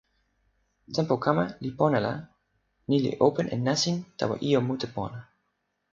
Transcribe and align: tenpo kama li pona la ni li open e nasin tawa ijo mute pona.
tenpo 0.95 1.15
kama 1.23 1.43
li 1.63 1.69
pona 1.77 1.99
la 2.05 2.13
ni 2.89 2.97
li 3.05 3.11
open 3.27 3.47
e 3.55 3.57
nasin 3.65 3.95
tawa 4.17 4.35
ijo 4.47 4.59
mute 4.67 4.87
pona. 4.95 5.19